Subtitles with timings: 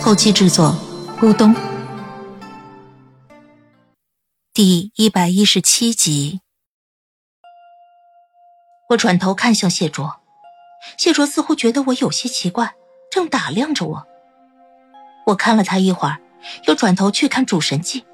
[0.00, 0.74] 后期制作：
[1.22, 1.54] 乌冬。
[4.54, 6.40] 第一百一十七集，
[8.90, 10.20] 我转头看向谢卓，
[10.96, 12.74] 谢卓似乎觉得我有些奇怪，
[13.10, 14.06] 正打量着我。
[15.26, 16.20] 我看了他一会儿，
[16.66, 18.04] 又转头去看主神记。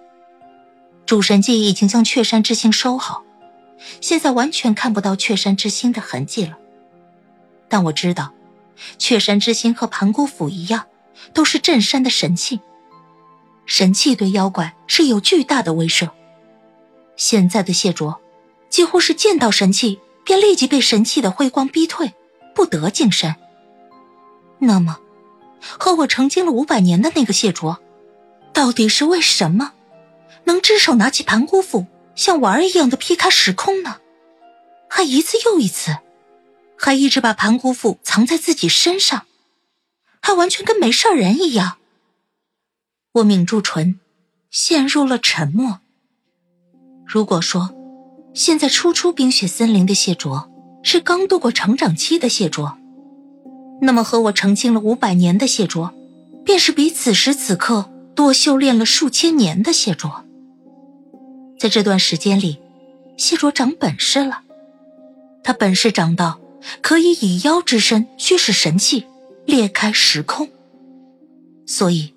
[1.06, 3.22] 主神记已经将雀山之心收好，
[4.00, 6.58] 现在完全看不到雀山之心的痕迹了。
[7.68, 8.32] 但我知道，
[8.98, 10.86] 雀山之心和盘古斧一样，
[11.32, 12.60] 都是镇山的神器。
[13.66, 16.10] 神器对妖怪是有巨大的威慑。
[17.16, 18.20] 现在的谢卓，
[18.68, 22.12] 几乎是见到神器便立即被神器的辉光逼退，
[22.54, 23.34] 不得近身。
[24.58, 24.98] 那么，
[25.60, 27.78] 和我成精了五百年的那个谢卓，
[28.52, 29.72] 到底是为什么
[30.44, 33.98] 能只手拿起盘古斧，像玩儿一样的劈开时空呢？
[34.88, 35.96] 还一次又一次，
[36.76, 39.26] 还一直把盘古斧藏在自己身上，
[40.24, 41.76] 还完全跟没事人一样。
[43.12, 44.00] 我抿住唇，
[44.50, 45.80] 陷入了沉默。
[47.04, 47.74] 如果说，
[48.32, 50.50] 现在初出冰雪森林的谢卓
[50.82, 52.78] 是刚度过成长期的谢卓。
[53.82, 55.92] 那么，和我成亲了五百年的谢卓，
[56.42, 60.24] 便是比此时此刻多修炼了数千年的谢卓。
[61.58, 62.58] 在这段时间里，
[63.18, 64.40] 谢卓长本事了，
[65.42, 66.40] 他本事长到
[66.80, 69.04] 可以以妖之身驱使神器，
[69.46, 70.48] 裂开时空。
[71.66, 72.14] 所以，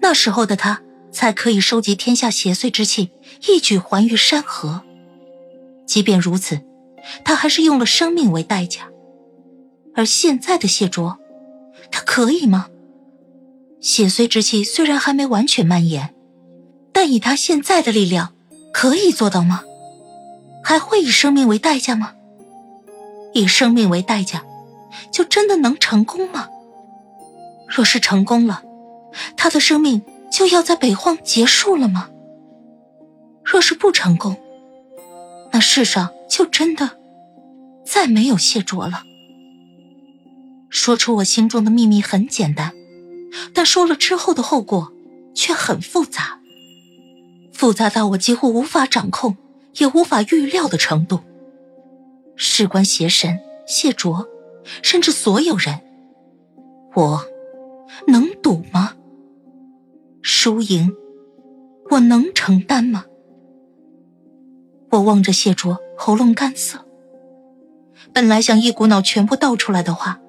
[0.00, 3.10] 那时候的他才可以收集天下邪祟之气，
[3.48, 4.82] 一举还于山河。
[5.86, 6.60] 即便如此，
[7.24, 8.90] 他还是用了生命为代价。
[9.94, 11.18] 而现在的谢卓，
[11.90, 12.68] 他可以吗？
[13.80, 16.14] 邪祟之气虽然还没完全蔓延，
[16.92, 18.34] 但以他现在的力量，
[18.72, 19.62] 可以做到吗？
[20.62, 22.14] 还会以生命为代价吗？
[23.32, 24.44] 以生命为代价，
[25.10, 26.48] 就真的能成功吗？
[27.68, 28.62] 若是成功了，
[29.36, 32.10] 他的生命就要在北荒结束了吗？
[33.44, 34.36] 若是不成功，
[35.52, 36.98] 那世上就真的
[37.84, 39.04] 再没有谢卓了。
[40.68, 42.72] 说出我心中的秘密很简单，
[43.54, 44.92] 但说了之后的后果
[45.34, 46.40] 却很复杂，
[47.52, 49.36] 复杂到我几乎无法掌控，
[49.78, 51.20] 也无法预料的程度。
[52.34, 54.26] 事关邪神谢卓，
[54.82, 55.80] 甚至所有人，
[56.94, 57.24] 我
[58.06, 58.94] 能赌吗？
[60.22, 60.94] 输赢，
[61.90, 63.04] 我能承担吗？
[64.90, 66.84] 我望着谢卓，喉咙干涩，
[68.12, 70.20] 本来想一股脑全部倒出来的话。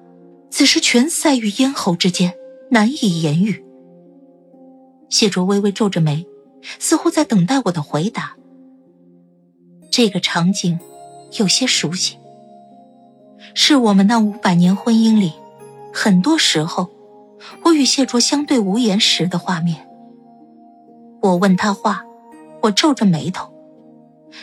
[0.50, 2.34] 此时全塞于咽喉之间，
[2.70, 3.62] 难以言语。
[5.08, 6.26] 谢卓微微皱着眉，
[6.78, 8.36] 似乎在等待我的回答。
[9.90, 10.78] 这个场景
[11.38, 12.17] 有些熟悉，
[13.60, 15.32] 是我们那五百年婚姻里，
[15.92, 16.88] 很多时候
[17.64, 19.84] 我与谢卓相对无言时的画面。
[21.20, 22.04] 我问他话，
[22.62, 23.52] 我皱着眉头，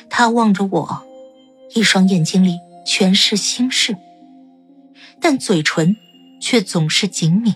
[0.09, 1.01] 他望着我，
[1.73, 3.95] 一双眼睛里全是心事。
[5.21, 5.95] 但嘴唇
[6.41, 7.55] 却总是紧抿。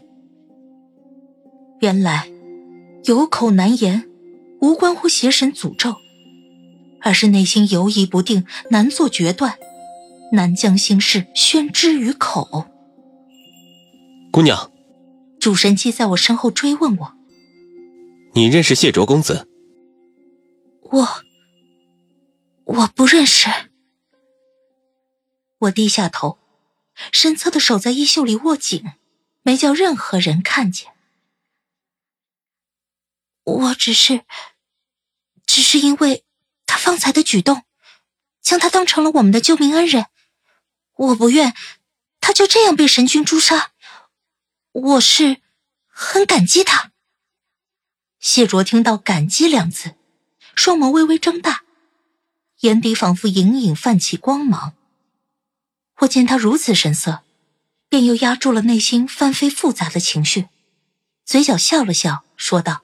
[1.81, 2.30] 原来，
[3.03, 4.06] 有口难言，
[4.62, 5.94] 无关乎邪神诅咒，
[7.02, 9.56] 而是内心犹疑不定，难做决断，
[10.32, 12.66] 难将心事宣之于口。
[14.32, 14.72] 姑娘，
[15.40, 17.14] 主神姬在我身后追问我
[18.34, 19.48] ：“你认识谢卓公子？”
[20.92, 21.08] 我，
[22.66, 23.50] 我不认识。
[25.60, 26.38] 我低下头。
[27.14, 28.84] 身侧的手在衣袖里握紧，
[29.42, 30.92] 没叫任何人看见。
[33.46, 34.25] 我只是，
[35.46, 36.25] 只是因为
[36.66, 37.64] 他方才的举动，
[38.42, 40.08] 将他当成了我们的救命恩人，
[41.00, 41.56] 我不愿
[42.19, 43.72] 他就这样被神君诛杀。
[44.72, 45.42] 我是
[45.88, 46.92] 很感激他。
[48.19, 49.96] 谢卓听到“感激”两字，
[50.56, 51.63] 双眸微微睁大，
[52.60, 54.75] 眼底仿佛隐隐泛起光芒。
[56.00, 57.24] 我见他如此神色，
[57.88, 60.50] 便又压住了内心翻飞复杂的情绪，
[61.24, 62.84] 嘴角笑了笑，说道：“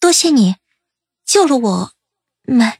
[0.00, 0.56] 多谢你，
[1.24, 1.92] 救了我
[2.42, 2.78] 们。”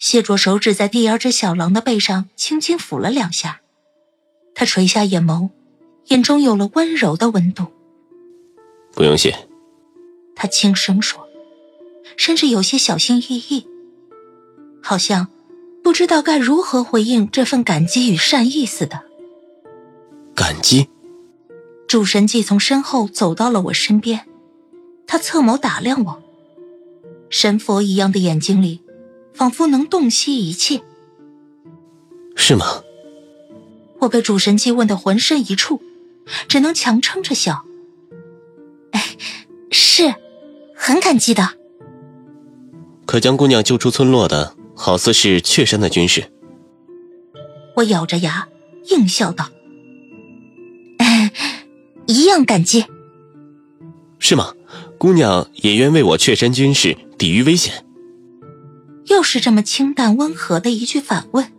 [0.00, 3.60] 谢卓手指在第二只小狼的背上轻轻抚了两下，
[4.54, 5.50] 他垂下眼眸，
[6.06, 7.66] 眼中有了温柔的温度。
[8.94, 9.46] 不用谢。
[10.34, 11.28] 他轻声说，
[12.16, 13.66] 甚至有些小心翼翼，
[14.82, 15.28] 好像
[15.84, 19.02] 不知道该如何回应这份感激与善意似的。
[20.34, 20.88] 感激。
[21.86, 24.26] 主神祭从身后走到了我身边，
[25.06, 26.22] 他侧眸打量我，
[27.28, 28.80] 神佛一样的眼睛里，
[29.40, 30.82] 仿佛能洞悉一切。
[32.36, 32.82] 是吗？
[34.00, 35.80] 我被主神祭问得浑身一触，
[36.46, 37.64] 只能强撑着笑。
[38.92, 39.02] 哎，
[39.70, 40.14] 是，
[40.76, 41.54] 很感激的。
[43.06, 46.30] 可将姑娘救出村落的，好似是雀山的军士。
[47.76, 48.46] 我咬着牙
[48.90, 49.48] 硬笑道。
[52.06, 52.84] 一样感激，
[54.18, 54.52] 是吗？
[54.98, 57.86] 姑娘也愿为我雀山军士抵御危险。
[59.10, 61.52] 又是这么清淡温和的一句反问，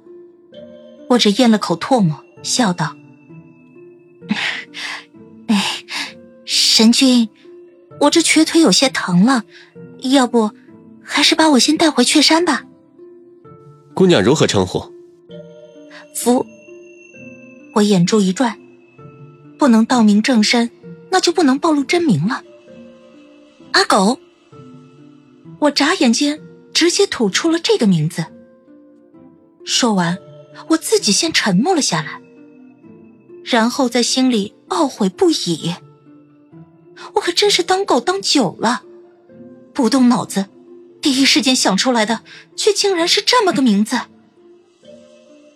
[1.10, 2.96] 我只咽了口唾沫，笑道
[5.48, 5.84] ：“哎，
[6.46, 7.28] 神君，
[8.00, 9.44] 我这瘸腿有些疼了，
[10.00, 10.52] 要不
[11.04, 12.64] 还是把我先带回雀山吧。”
[13.94, 14.90] 姑娘如何称呼？
[16.16, 16.46] 福。
[17.74, 18.58] 我眼珠一转。
[19.58, 20.72] 不能道明正身，
[21.12, 22.44] 那就不能暴露真名了。
[23.74, 24.18] 阿狗，
[25.60, 26.42] 我眨眼间
[26.74, 28.26] 直接吐出了这个名字。
[29.66, 30.18] 说完，
[30.70, 32.22] 我自己先沉默了下来，
[33.44, 35.76] 然后在心里懊悔不已。
[37.14, 38.84] 我可真是当狗当久了，
[39.74, 40.46] 不动脑子，
[41.02, 42.22] 第一时间想出来的，
[42.56, 44.00] 却竟然是这么个名字。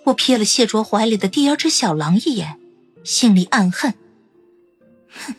[0.06, 2.60] 我瞥了谢卓怀里的第二只小狼一眼。
[3.04, 3.94] 心里暗恨，
[5.12, 5.36] 哼，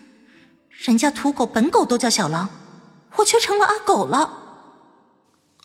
[0.70, 2.48] 人家土狗本狗都叫小狼，
[3.16, 4.45] 我却成了阿狗了。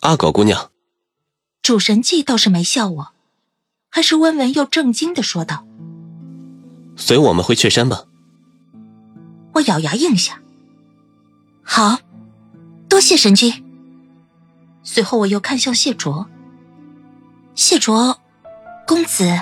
[0.02, 0.72] 阿狗姑娘，
[1.62, 3.12] 主神祭倒是没笑我，
[3.88, 5.64] 还是温文又正经的说道
[6.98, 8.06] ：“随我们回雀山吧。”
[9.54, 10.40] 我咬牙应下
[11.62, 12.00] ：“好，
[12.88, 13.64] 多谢神君。”
[14.82, 16.28] 随后我又看向谢卓
[17.54, 18.18] ：“谢卓
[18.84, 19.40] 公子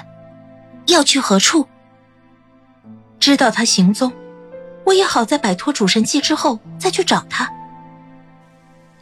[0.89, 1.67] 要去何处？”
[3.19, 4.13] 知道他行踪，
[4.85, 7.51] 我也好在摆脱主神祭之后再去找他。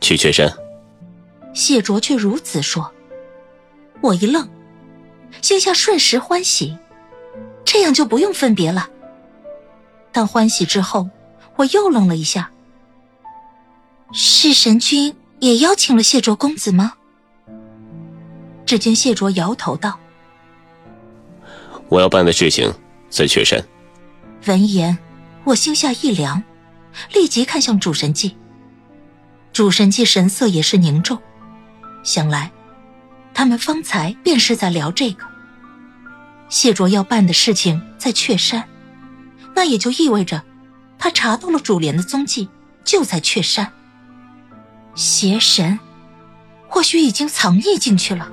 [0.01, 0.49] 去雀山。
[1.59, 2.95] 谢卓却如此说，
[4.01, 4.49] 我一愣，
[5.43, 6.79] 心下瞬时欢喜，
[7.65, 8.89] 这样就不用分别了。
[10.13, 11.11] 但欢喜之后，
[11.57, 12.53] 我又愣了一下。
[14.13, 16.95] 是神君也邀请了谢卓公子吗？
[18.65, 19.99] 只见谢卓摇头道
[21.91, 22.73] ：“我要办的事情
[23.11, 23.61] 在雀山。”
[24.47, 24.97] 闻言，
[25.43, 26.41] 我心下一凉，
[27.13, 28.37] 立即看向主神祭。
[29.53, 31.21] 主神祭神色也是凝重，
[32.09, 32.51] 想来
[33.35, 35.27] 他们方才便是在聊这个。
[36.49, 38.67] 谢卓要办的事情在雀山，
[39.55, 40.43] 那也就意味着
[40.99, 42.49] 他查到了主莲的踪迹
[42.83, 43.71] 就在雀山。
[44.95, 45.79] 邪神，
[46.67, 48.33] 或许已经藏匿进去了。